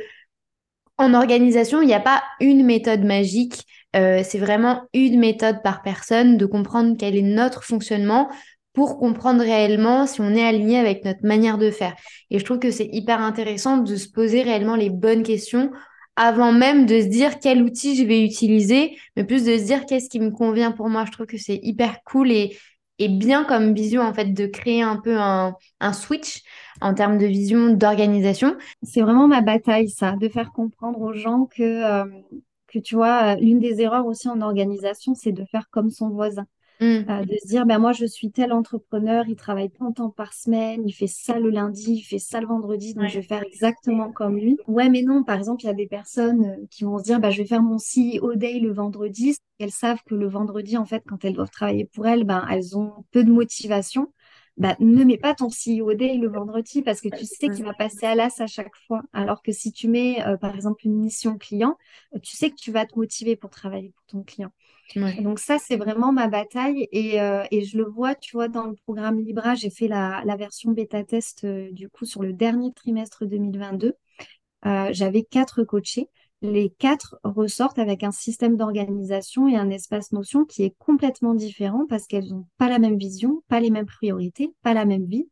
[1.00, 3.66] en organisation, il n'y a pas une méthode magique.
[3.96, 8.30] Euh, c'est vraiment une méthode par personne de comprendre quel est notre fonctionnement
[8.74, 11.96] pour comprendre réellement si on est aligné avec notre manière de faire.
[12.30, 15.72] Et je trouve que c'est hyper intéressant de se poser réellement les bonnes questions
[16.18, 19.86] avant même de se dire quel outil je vais utiliser, mais plus de se dire
[19.86, 21.06] qu'est-ce qui me convient pour moi.
[21.06, 22.58] Je trouve que c'est hyper cool et,
[23.00, 26.44] bien comme vision en fait de créer un peu un switch
[26.82, 28.56] en termes de vision d'organisation.
[28.84, 32.06] C'est vraiment ma bataille ça, de faire comprendre aux gens que euh,
[32.68, 36.46] que tu vois l'une des erreurs aussi en organisation, c'est de faire comme son voisin.
[36.80, 37.10] Mm.
[37.10, 40.10] Euh, de se dire, ben moi, je suis tel entrepreneur, il travaille tant de temps
[40.10, 43.26] par semaine, il fait ça le lundi, il fait ça le vendredi, donc je vais
[43.26, 44.58] faire exactement comme lui.
[44.68, 47.20] Ouais, mais non, par exemple, il y a des personnes euh, qui vont se dire,
[47.20, 49.36] ben, je vais faire mon CEO Day le vendredi.
[49.60, 52.78] Elles savent que le vendredi, en fait, quand elles doivent travailler pour elles, ben, elles
[52.78, 54.14] ont peu de motivation.
[54.60, 57.74] Bah, ne mets pas ton CEO Day le vendredi parce que tu sais qu'il va
[57.74, 59.02] passer à l'as à chaque fois.
[59.14, 61.78] Alors que si tu mets, euh, par exemple, une mission client,
[62.14, 64.52] euh, tu sais que tu vas te motiver pour travailler pour ton client.
[65.22, 68.66] Donc ça, c'est vraiment ma bataille et, euh, et, je le vois, tu vois, dans
[68.66, 72.74] le programme Libra, j'ai fait la, la, version bêta test du coup sur le dernier
[72.74, 73.94] trimestre 2022.
[74.64, 76.10] J'avais quatre coachés
[76.42, 81.86] les quatre ressortent avec un système d'organisation et un espace notion qui est complètement différent
[81.88, 85.30] parce qu'elles n'ont pas la même vision, pas les mêmes priorités, pas la même vie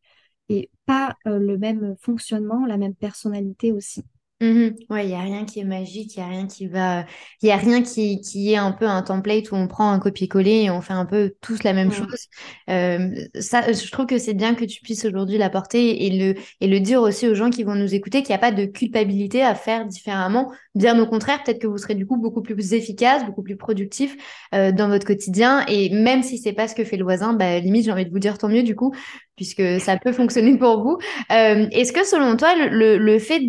[0.48, 4.04] et pas euh, le même fonctionnement, la même personnalité aussi.
[4.40, 7.04] Mmh ouais, il n'y a rien qui est magique, il n'y a rien qui va.
[7.42, 9.98] Il y a rien qui, qui est un peu un template où on prend un
[9.98, 12.28] copier-coller et on fait un peu tous la même chose.
[12.70, 16.68] Euh, ça, je trouve que c'est bien que tu puisses aujourd'hui l'apporter et le, et
[16.68, 19.42] le dire aussi aux gens qui vont nous écouter qu'il n'y a pas de culpabilité
[19.42, 20.52] à faire différemment.
[20.76, 24.16] Bien au contraire, peut-être que vous serez du coup beaucoup plus efficace, beaucoup plus productif
[24.54, 25.64] euh, dans votre quotidien.
[25.66, 28.10] Et même si c'est pas ce que fait le voisin, bah, limite, j'ai envie de
[28.10, 28.94] vous dire tant mieux du coup,
[29.38, 30.98] puisque ça peut fonctionner pour vous.
[31.30, 33.40] Euh, Est-ce que selon toi, le, fait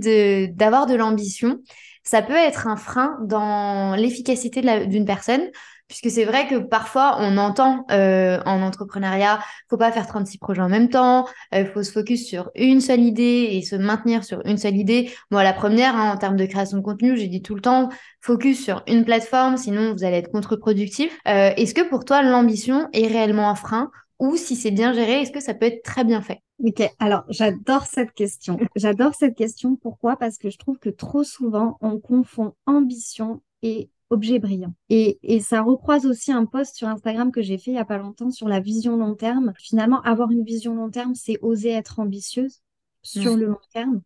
[0.54, 1.58] d'avoir de, l'ambition,
[2.04, 5.42] ça peut être un frein dans l'efficacité d'une personne?
[5.88, 9.40] Puisque c'est vrai que parfois on entend euh, en entrepreneuriat,
[9.72, 12.80] faut pas faire 36 projets en même temps, il euh, faut se focus sur une
[12.80, 15.10] seule idée et se maintenir sur une seule idée.
[15.32, 17.90] Moi, la première, hein, en termes de création de contenu, j'ai dit tout le temps,
[18.22, 21.18] focus sur une plateforme, sinon vous allez être contre-productif.
[21.26, 25.32] Est-ce que pour toi, l'ambition est réellement un frein ou si c'est bien géré, est-ce
[25.32, 26.42] que ça peut être très bien fait?
[26.64, 28.58] Ok, alors j'adore cette question.
[28.76, 29.78] J'adore cette question.
[29.78, 30.18] Pourquoi?
[30.18, 34.74] Parce que je trouve que trop souvent, on confond ambition et objet brillant.
[34.90, 37.86] Et, et ça recroise aussi un post sur Instagram que j'ai fait il n'y a
[37.86, 39.54] pas longtemps sur la vision long terme.
[39.58, 42.62] Finalement, avoir une vision long terme, c'est oser être ambitieuse
[43.04, 44.02] sur le long terme.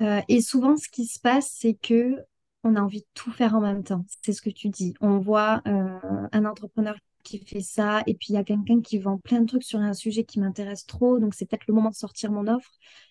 [0.00, 2.16] Euh, et souvent, ce qui se passe, c'est que
[2.64, 4.04] on a envie de tout faire en même temps.
[4.22, 4.94] C'est ce que tu dis.
[5.00, 5.98] On voit euh,
[6.32, 9.46] un entrepreneur qui fait ça, et puis il y a quelqu'un qui vend plein de
[9.46, 12.46] trucs sur un sujet qui m'intéresse trop, donc c'est peut-être le moment de sortir mon
[12.46, 12.70] offre.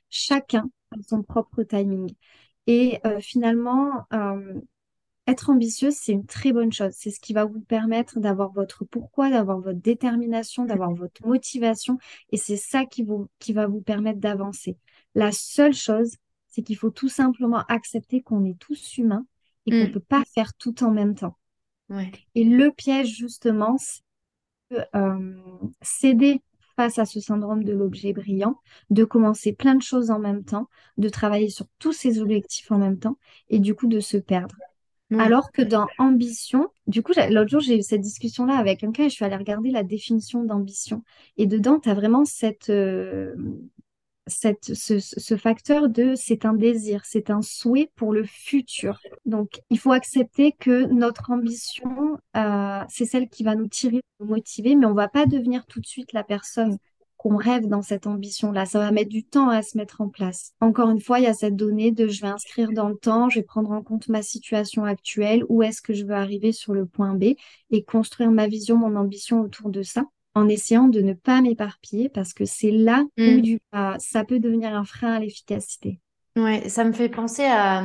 [0.09, 2.13] Chacun a son propre timing.
[2.67, 4.59] Et euh, finalement, euh,
[5.27, 6.91] être ambitieuse, c'est une très bonne chose.
[6.93, 11.97] C'est ce qui va vous permettre d'avoir votre pourquoi, d'avoir votre détermination, d'avoir votre motivation,
[12.31, 14.77] et c'est ça qui, vous, qui va vous permettre d'avancer.
[15.15, 16.15] La seule chose,
[16.47, 19.25] c'est qu'il faut tout simplement accepter qu'on est tous humains
[19.65, 19.91] et qu'on ne mm.
[19.91, 21.37] peut pas faire tout en même temps.
[22.35, 24.01] Et le piège, justement, c'est
[24.95, 25.33] euh,
[25.81, 26.41] céder
[26.75, 28.55] face à ce syndrome de l'objet brillant,
[28.89, 32.77] de commencer plein de choses en même temps, de travailler sur tous ses objectifs en
[32.77, 33.17] même temps,
[33.49, 34.55] et du coup de se perdre.
[35.17, 39.09] Alors que dans ambition, du coup, l'autre jour, j'ai eu cette discussion-là avec quelqu'un et
[39.09, 41.03] je suis allée regarder la définition d'ambition.
[41.35, 43.33] Et dedans, tu as vraiment cette, euh,
[44.29, 48.99] ce, facteur de c'est un désir, c'est un souhait pour le futur.
[49.25, 54.27] Donc, il faut accepter que notre ambition, euh, c'est celle qui va nous tirer, nous
[54.27, 56.77] motiver, mais on va pas devenir tout de suite la personne
[57.17, 58.65] qu'on rêve dans cette ambition-là.
[58.65, 60.53] Ça va mettre du temps à se mettre en place.
[60.61, 63.27] Encore une fois, il y a cette donnée de je vais inscrire dans le temps,
[63.27, 66.73] je vais prendre en compte ma situation actuelle, où est-ce que je veux arriver sur
[66.73, 67.35] le point B
[67.71, 72.09] et construire ma vision, mon ambition autour de ça en essayant de ne pas m'éparpiller
[72.09, 73.41] parce que c'est là où mm.
[73.41, 73.59] du,
[73.99, 75.99] ça peut devenir un frein à l'efficacité.
[76.35, 77.83] Ouais, ça me fait penser à,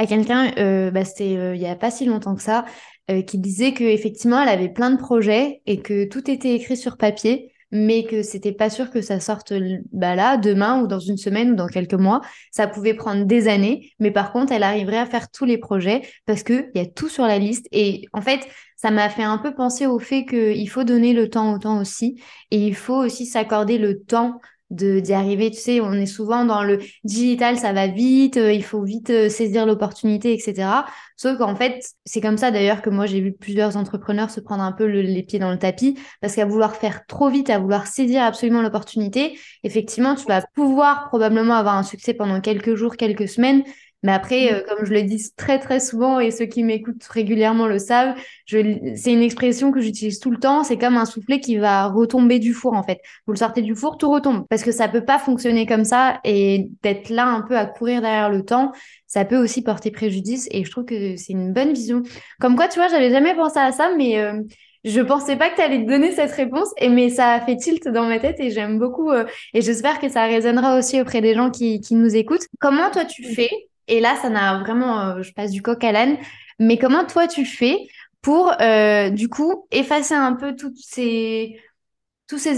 [0.00, 2.64] à quelqu'un, euh, bah, c'était euh, il n'y a pas si longtemps que ça,
[3.10, 6.96] euh, qui disait qu'effectivement, elle avait plein de projets et que tout était écrit sur
[6.96, 9.52] papier, mais que c'était pas sûr que ça sorte
[9.92, 12.22] bah là, demain ou dans une semaine ou dans quelques mois.
[12.50, 16.00] Ça pouvait prendre des années, mais par contre, elle arriverait à faire tous les projets
[16.24, 17.66] parce qu'il y a tout sur la liste.
[17.70, 18.40] Et en fait,
[18.80, 21.78] ça m'a fait un peu penser au fait qu'il faut donner le temps au temps
[21.78, 22.18] aussi.
[22.50, 24.40] Et il faut aussi s'accorder le temps
[24.70, 25.50] d'y arriver.
[25.50, 29.10] Tu sais, on est souvent dans le digital, ça va vite, euh, il faut vite
[29.10, 30.86] euh, saisir l'opportunité, etc.
[31.16, 34.62] Sauf qu'en fait, c'est comme ça d'ailleurs que moi j'ai vu plusieurs entrepreneurs se prendre
[34.62, 37.86] un peu les pieds dans le tapis parce qu'à vouloir faire trop vite, à vouloir
[37.86, 43.28] saisir absolument l'opportunité, effectivement, tu vas pouvoir probablement avoir un succès pendant quelques jours, quelques
[43.28, 43.62] semaines,
[44.02, 44.54] mais après, mm.
[44.54, 48.14] euh, comme je le dis très très souvent et ceux qui m'écoutent régulièrement le savent,
[48.46, 50.64] c'est une expression que j'utilise tout le temps.
[50.64, 53.00] C'est comme un soufflet qui va retomber du four en fait.
[53.26, 56.20] Vous le sortez du four, tout retombe parce que ça peut pas fonctionner comme ça
[56.24, 58.72] et d'être là un peu à courir derrière le temps,
[59.06, 60.48] ça peut aussi porter préjudice.
[60.50, 62.02] Et je trouve que c'est une bonne vision.
[62.40, 64.40] Comme quoi, tu vois, j'avais jamais pensé à ça, mais euh,
[64.84, 67.56] je pensais pas que tu allais te donner cette réponse, et mais ça a fait
[67.56, 69.10] tilt dans ma tête et j'aime beaucoup.
[69.10, 72.46] Euh, et j'espère que ça résonnera aussi auprès des gens qui, qui nous écoutent.
[72.60, 73.50] Comment toi tu fais
[73.90, 76.16] et là, ça n'a vraiment, euh, je passe du coq à l'âne.
[76.58, 77.76] Mais comment toi tu fais
[78.22, 81.56] pour, euh, du coup, effacer un peu tous ces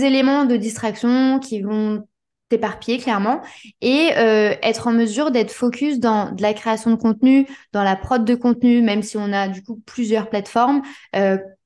[0.04, 2.06] éléments de distraction qui vont
[2.48, 3.40] t'éparpiller clairement
[3.80, 8.24] et euh, être en mesure d'être focus dans la création de contenu, dans la prod
[8.24, 10.82] de contenu, même si on a du coup plusieurs plateformes.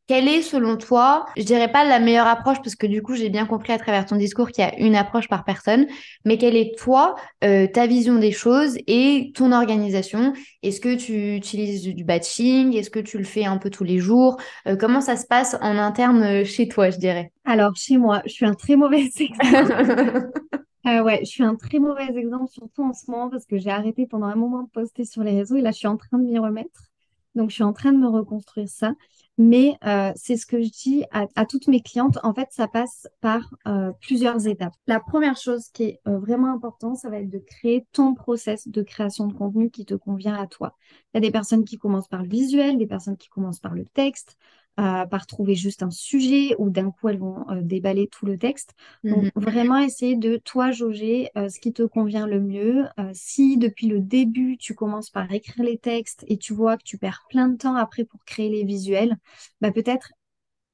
[0.06, 3.28] Quelle est selon toi, je dirais pas la meilleure approche parce que du coup j'ai
[3.28, 5.86] bien compris à travers ton discours qu'il y a une approche par personne,
[6.24, 10.32] mais quelle est toi euh, ta vision des choses et ton organisation?
[10.62, 12.74] Est-ce que tu utilises du batching?
[12.76, 14.36] Est-ce que tu le fais un peu tous les jours?
[14.68, 17.32] Euh, Comment ça se passe en interne euh, chez toi, je dirais?
[17.44, 20.30] Alors chez moi, je suis un très mauvais exemple.
[20.84, 24.06] ouais, je suis un très mauvais exemple, surtout en ce moment, parce que j'ai arrêté
[24.06, 26.24] pendant un moment de poster sur les réseaux et là, je suis en train de
[26.24, 26.84] m'y remettre.
[27.34, 28.94] Donc, je suis en train de me reconstruire ça.
[29.38, 32.18] Mais euh, c'est ce que je dis à, toutes mes clientes.
[32.22, 34.72] En fait, ça passe par euh, plusieurs étapes.
[34.86, 38.66] La première chose qui est euh, vraiment importante, ça va être de créer ton process
[38.66, 40.74] de création de contenu qui te convient à toi.
[41.12, 43.74] Il y a des personnes qui commencent par le visuel, des personnes qui commencent par
[43.74, 44.38] le texte,
[44.76, 48.74] par trouver juste un sujet ou d'un coup elles vont euh, déballer tout le texte.
[49.04, 49.30] Donc mhm.
[49.36, 52.84] vraiment essayer de toi jauger euh, ce qui te convient le mieux.
[52.98, 56.84] Euh, si depuis le début tu commences par écrire les textes et tu vois que
[56.84, 59.16] tu perds plein de temps après pour créer les visuels,
[59.60, 60.12] bah peut-être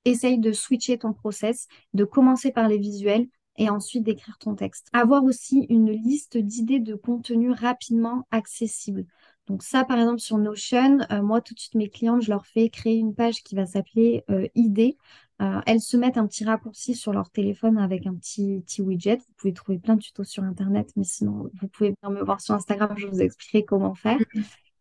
[0.05, 4.89] essaye de switcher ton process, de commencer par les visuels et ensuite d'écrire ton texte.
[4.93, 9.05] Avoir aussi une liste d'idées de contenu rapidement accessible.
[9.49, 12.47] Donc ça, par exemple, sur Notion, euh, moi, tout de suite, mes clientes, je leur
[12.47, 14.97] fais créer une page qui va s'appeler euh, Idées.
[15.41, 19.17] Euh, elles se mettent un petit raccourci sur leur téléphone avec un petit, widget.
[19.17, 22.41] Vous pouvez trouver plein de tutos sur Internet, mais sinon, vous pouvez venir me voir
[22.41, 24.19] sur Instagram, je vous expliquerai comment faire.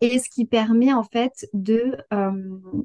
[0.01, 1.95] Et ce qui permet en fait de,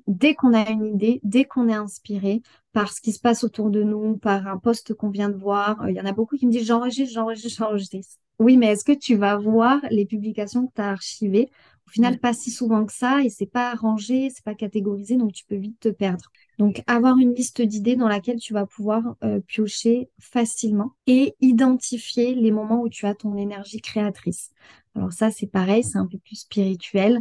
[0.07, 3.70] dès qu'on a une idée, dès qu'on est inspiré par ce qui se passe autour
[3.70, 6.46] de nous, par un post qu'on vient de voir, il y en a beaucoup qui
[6.46, 8.16] me disent j'enregistre, j'enregistre, j'enregistre.
[8.38, 11.50] Oui, mais est-ce que tu vas voir les publications que tu as archivées
[11.87, 15.33] Au final, pas si souvent que ça, et c'est pas rangé, c'est pas catégorisé, donc
[15.33, 16.31] tu peux vite te perdre.
[16.59, 22.35] Donc, avoir une liste d'idées dans laquelle tu vas pouvoir euh, piocher facilement et identifier
[22.35, 24.51] les moments où tu as ton énergie créatrice.
[24.96, 27.20] Alors ça, c'est pareil, c'est un peu plus spirituel.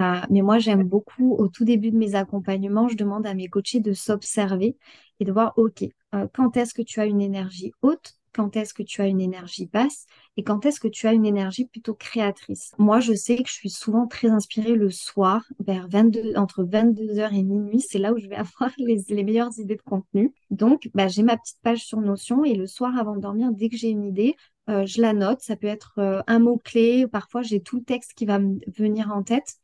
[0.00, 3.48] Euh, mais moi, j'aime beaucoup, au tout début de mes accompagnements, je demande à mes
[3.48, 4.76] coachés de s'observer
[5.20, 8.74] et de voir, OK, euh, quand est-ce que tu as une énergie haute quand est-ce
[8.74, 10.04] que tu as une énergie basse
[10.36, 12.72] et quand est-ce que tu as une énergie plutôt créatrice.
[12.76, 17.34] Moi, je sais que je suis souvent très inspirée le soir, vers 22, entre 22h
[17.34, 20.34] et minuit, c'est là où je vais avoir les, meilleures idées de contenu.
[20.50, 23.70] Donc, bah, j'ai ma petite page sur Notion et le soir avant de dormir, dès
[23.70, 24.36] que j'ai une idée,
[24.68, 25.40] euh, je la note.
[25.40, 29.10] Ça peut être euh, un mot-clé, parfois j'ai tout le texte qui va me venir
[29.10, 29.54] en tête.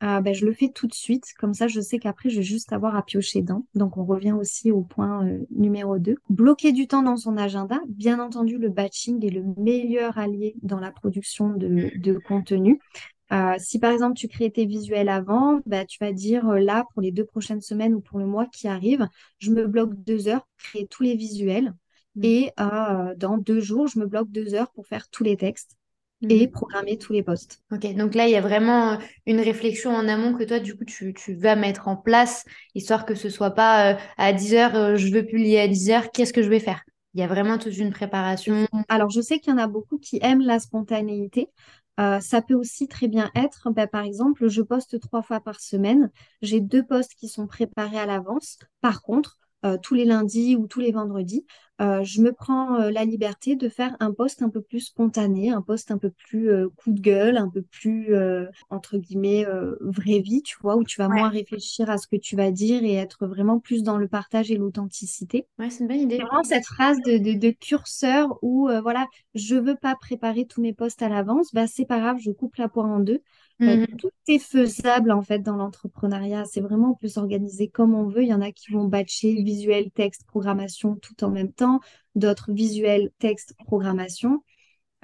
[0.00, 1.32] Ah, ben, je le fais tout de suite.
[1.38, 3.66] Comme ça, je sais qu'après, je vais juste avoir à piocher dedans.
[3.74, 6.14] Donc, on revient aussi au point euh, numéro 2.
[6.30, 7.80] Bloquer du temps dans son agenda.
[7.88, 12.78] Bien entendu, le batching est le meilleur allié dans la production de, de contenu.
[13.32, 16.86] Euh, si par exemple tu crées tes visuels avant, bah, tu vas dire euh, là
[16.94, 19.06] pour les deux prochaines semaines ou pour le mois qui arrive,
[19.38, 21.74] je me bloque deux heures pour créer tous les visuels
[22.14, 22.24] mmh.
[22.24, 25.77] et dans deux jours, je me bloque deux heures pour faire tous les textes
[26.22, 26.52] et mhm.
[26.52, 27.62] programmer tous les postes.
[27.70, 30.76] Ok, donc là, il y a vraiment euh, une réflexion en amont que toi, du
[30.76, 34.54] coup, tu, tu vas mettre en place, histoire que ce soit pas euh, à 10
[34.54, 36.82] heures, euh, je veux publier à 10 heures, qu'est-ce que je vais faire?
[37.14, 38.66] Il y a vraiment toute une préparation.
[38.88, 41.48] Alors, je sais qu'il y en a beaucoup qui aiment la spontanéité.
[41.96, 46.10] ça peut aussi très bien être, bah, par exemple, je poste trois fois par semaine.
[46.42, 48.58] J'ai deux postes qui sont préparés à l'avance.
[48.82, 49.38] Par contre,
[49.82, 51.44] tous les lundis ou tous les vendredis,
[51.80, 55.50] euh, je me prends euh, la liberté de faire un poste un peu plus spontané,
[55.50, 58.14] un poste un peu plus euh, coup de gueule, un peu plus
[58.70, 59.46] entre guillemets
[59.80, 62.82] vraie vie, tu vois, où tu vas moins réfléchir à ce que tu vas dire
[62.84, 65.46] et être vraiment plus dans le partage et l'authenticité.
[65.58, 66.16] Ouais, c'est une bonne idée.
[66.16, 70.72] C'est vraiment cette phrase de, de, curseur où voilà, je veux pas préparer tous mes
[70.72, 73.22] postes à l'avance, bah c'est pas grave, je coupe la poire en deux.
[73.60, 76.44] Mmh tout est faisable en fait dans l'entrepreneuriat.
[76.44, 78.22] C'est vraiment on peut s'organiser comme on veut.
[78.22, 81.80] Il y en a qui vont batcher visuel, texte, programmation tout en même temps.
[82.14, 84.44] D'autres visuel, texte, programmation.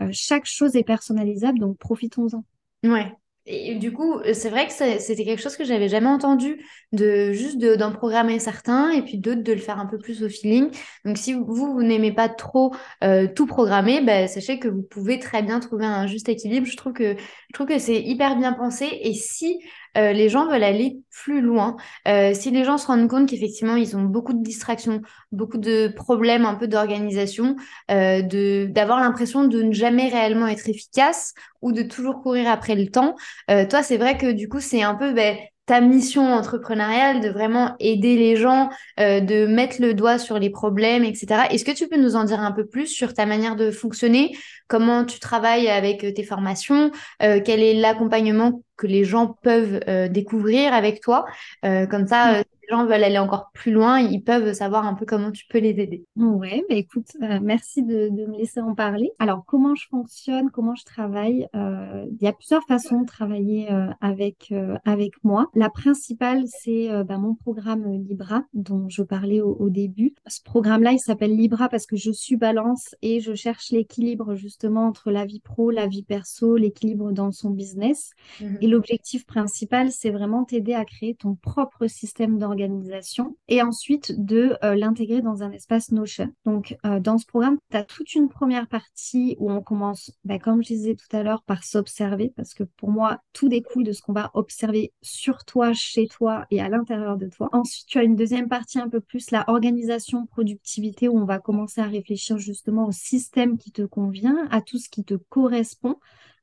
[0.01, 2.45] Euh, chaque chose est personnalisable, donc profitons-en.
[2.85, 7.33] Ouais, et du coup, c'est vrai que c'était quelque chose que j'avais jamais entendu, de
[7.33, 10.71] juste d'en programmer certains et puis d'autres de le faire un peu plus au feeling.
[11.05, 15.19] Donc, si vous, vous n'aimez pas trop euh, tout programmer, bah, sachez que vous pouvez
[15.19, 16.67] très bien trouver un juste équilibre.
[16.67, 18.89] Je trouve que, je trouve que c'est hyper bien pensé.
[19.03, 19.59] Et si
[19.97, 21.77] euh, les gens veulent aller plus loin.
[22.09, 25.01] Euh, si les gens se rendent compte qu'effectivement, ils ont beaucoup de distractions,
[25.33, 27.57] beaucoup de problèmes un peu d'organisation,
[27.91, 32.75] euh, de d'avoir l'impression de ne jamais réellement être efficace ou de toujours courir après
[32.75, 33.15] le temps,
[33.49, 35.13] toi, c'est vrai que du coup, c'est un peu...
[35.13, 40.51] Ben, ta mission entrepreneuriale de vraiment aider les gens, de mettre le doigt sur les
[40.51, 41.45] problèmes, etc.
[41.49, 44.37] Est-ce que tu peux nous en dire un peu plus sur ta manière de fonctionner,
[44.69, 51.01] comment tu travailles avec tes formations, quel est l'accompagnement que les gens peuvent découvrir avec
[51.01, 51.27] toi.
[51.63, 55.31] comme ça, les gens veulent aller encore plus loin, ils peuvent savoir un peu comment
[55.31, 56.05] tu peux les aider.
[56.17, 59.11] Ouais, bah écoute, euh, merci de, me laisser en parler.
[59.19, 63.71] Alors, comment je fonctionne, comment je travaille euh, Il y a plusieurs façons de travailler
[63.71, 64.53] euh, avec,
[64.85, 65.51] avec moi.
[65.55, 70.15] La principale, c'est bah, mon programme Libra, dont je parlais au, début.
[70.27, 74.87] Ce programme-là, il s'appelle Libra parce que je suis balance et je cherche l'équilibre justement
[74.87, 78.11] entre la vie pro, la vie perso, l'équilibre dans son business.
[78.41, 78.59] Mhm.
[78.65, 84.15] Et l'objectif principal, c'est vraiment t'aider à créer ton propre système d'organisation organisation et ensuite
[84.25, 86.33] de euh, l'intégrer dans un espace Notion.
[86.47, 90.39] Donc, euh, dans ce programme, tu as toute une première partie où on commence, bah,
[90.39, 93.93] comme je disais tout à l'heure, par s'observer parce que pour moi, tout découle de
[93.93, 97.51] ce qu'on va observer sur toi, chez toi et à l'intérieur de toi.
[97.53, 101.39] Ensuite, tu as une deuxième partie un peu plus la organisation, productivité où on va
[101.39, 105.97] commencer à réfléchir justement au système qui te convient, à tout ce qui te correspond.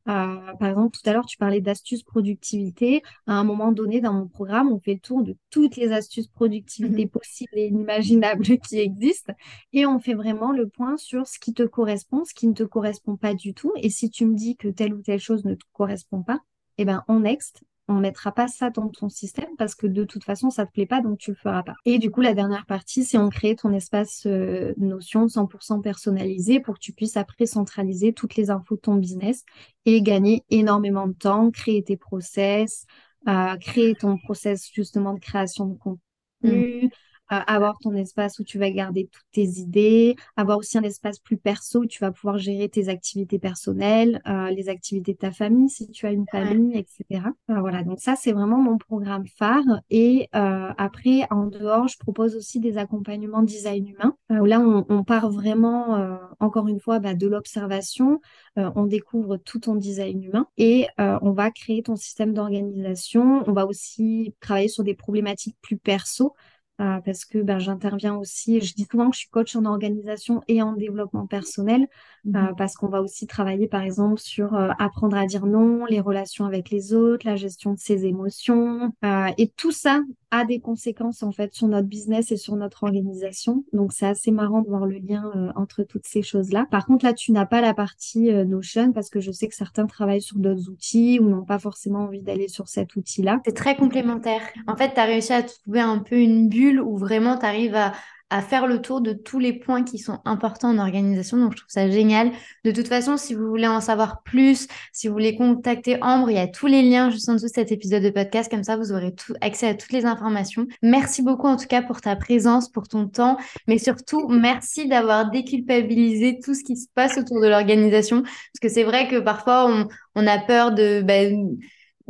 [0.08, 3.04] Euh, par exemple, tout à l'heure, tu parlais d'astuces productivité.
[3.28, 6.28] À un moment donné, dans mon programme, on fait le tour de toutes les astuces
[6.28, 7.10] productivité mhm.
[7.10, 9.34] possibles et inimaginables qui existent.
[9.74, 12.64] Et on fait vraiment le point sur ce qui te correspond, ce qui ne te
[12.64, 13.74] correspond pas du tout.
[13.78, 16.40] Et si tu me dis que telle ou telle chose ne te correspond pas,
[16.78, 20.23] eh ben, on next, on mettra pas ça dans ton système parce que de toute
[20.23, 21.75] façon, ça te plaît pas, donc tu le feras pas.
[21.86, 26.60] Et du coup, la dernière partie, c'est on crée ton espace euh, notion 100% personnalisé
[26.60, 29.43] pour que tu puisses après centraliser toutes les infos de ton business
[29.86, 32.86] et gagner énormément de temps, créer tes process,
[33.27, 36.89] euh, créer ton process justement de création de contenu, mmh
[37.32, 41.38] avoir ton espace où tu vas garder toutes tes idées, avoir aussi un espace plus
[41.38, 45.70] perso où tu vas pouvoir gérer tes activités personnelles, euh, les activités de ta famille
[45.70, 47.26] si tu as une famille, etc.
[47.50, 49.63] Euh, voilà, donc ça c'est vraiment mon programme phare.
[49.89, 54.86] Et euh, après, en dehors, je propose aussi des accompagnements design humain où là on,
[54.89, 58.22] on part vraiment, encore une fois, bah, de l'observation.
[58.56, 63.44] on découvre tout ton design humain et on va créer ton système d'organisation.
[63.48, 66.34] On va aussi travailler sur des problématiques plus perso.
[66.82, 70.41] Euh, parce que ben, j'interviens aussi, je dis souvent que je suis coach en organisation
[70.48, 71.88] et en développement personnel,
[72.26, 72.56] euh, mhm.
[72.58, 76.46] parce qu'on va aussi travailler par exemple sur euh, apprendre à dire non, les relations
[76.46, 78.91] avec les autres, la gestion de ses émotions,
[79.38, 83.63] et tout ça a des conséquences en fait sur notre business et sur notre organisation.
[83.74, 86.65] Donc c'est assez marrant de voir le lien entre toutes ces choses-là.
[86.72, 89.86] Par contre là, tu n'as pas la partie Notion parce que je sais que certains
[89.86, 93.41] travaillent sur d'autres outils ou n'ont pas forcément envie d'aller sur cet outil-là.
[93.46, 94.41] C'est très complémentaire.
[94.67, 97.76] En fait, tu as réussi à trouver un peu une bulle où vraiment tu arrives
[97.76, 97.94] à,
[98.39, 101.36] faire le tour de tous les points qui sont importants en organisation.
[101.36, 102.32] Donc, je trouve ça génial.
[102.63, 106.38] De toute façon, si vous voulez en savoir plus, si vous voulez contacter Ambre, il
[106.38, 108.50] y a tous les liens juste en dessous de cet épisode de podcast.
[108.50, 110.65] Comme ça, vous aurez tout, accès à toutes les informations.
[110.82, 115.30] Merci beaucoup en tout cas pour ta présence, pour ton temps, mais surtout, merci d'avoir
[115.30, 118.22] déculpabilisé tout ce qui se passe autour de l'organisation.
[118.22, 119.70] Parce que c'est vrai que parfois,
[120.15, 121.02] on, a peur de...
[121.02, 121.58] Ben,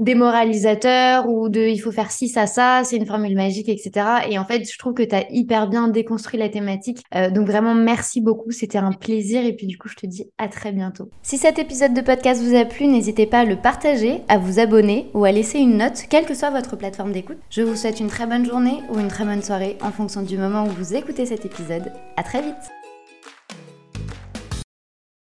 [0.02, 4.06] démoralisateur ou de il faut faire ci, ça, ça, c'est une formule magique, etc.
[4.30, 7.04] Et en fait, je trouve que tu hyper bien déconstruit la thématique.
[7.16, 8.52] Euh, donc vraiment, merci beaucoup.
[8.52, 9.46] C'était un plaisir.
[9.46, 11.10] Et puis du coup, je te dis à très bientôt.
[11.22, 14.60] Si cet épisode de podcast vous a plu, n'hésitez pas à le partager, à vous
[14.60, 17.38] abonner ou à laisser une note, quelle que soit votre plateforme d'écoute.
[17.50, 20.38] Je vous souhaite une très bonne journée ou une très bonne soirée en fonction du
[20.38, 21.92] moment où vous écoutez cet épisode.
[22.18, 22.81] À très vite